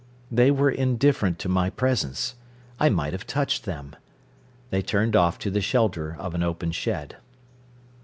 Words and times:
They 0.31 0.49
were 0.49 0.71
indifferent 0.71 1.37
to 1.37 1.47
my 1.47 1.69
presence. 1.69 2.33
I 2.79 2.89
might 2.89 3.13
have 3.13 3.27
touched 3.27 3.65
them. 3.65 3.95
They 4.71 4.81
turned 4.81 5.15
off 5.15 5.37
to 5.37 5.51
the 5.51 5.61
shelter 5.61 6.15
of 6.17 6.33
an 6.33 6.41
open 6.41 6.71
shed. 6.71 7.17